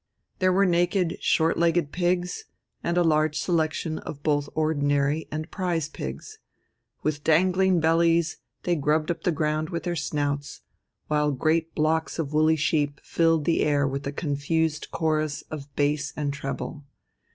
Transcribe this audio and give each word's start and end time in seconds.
There 0.39 0.51
were 0.51 0.65
naked 0.65 1.17
short 1.21 1.59
legged 1.59 1.91
pigs, 1.91 2.45
and 2.83 2.97
a 2.97 3.03
large 3.03 3.37
selection 3.37 3.99
of 3.99 4.23
both 4.23 4.49
ordinary 4.55 5.27
and 5.31 5.51
prize 5.51 5.89
pigs. 5.89 6.39
With 7.03 7.23
dangling 7.23 7.79
bellies 7.79 8.37
they 8.63 8.75
grubbed 8.75 9.11
up 9.11 9.21
the 9.25 9.31
ground 9.31 9.69
with 9.69 9.83
their 9.83 9.95
snouts, 9.95 10.61
while 11.05 11.29
great 11.31 11.75
blocks 11.75 12.17
of 12.17 12.33
woolly 12.33 12.55
sheep 12.55 12.99
filled 13.03 13.45
the 13.45 13.61
air 13.61 13.87
with 13.87 14.07
a 14.07 14.11
confused 14.11 14.89
chorus 14.89 15.43
of 15.51 15.67
bass 15.75 16.13
and 16.17 16.33
treble. 16.33 16.83